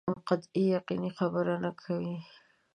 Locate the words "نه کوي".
1.63-2.15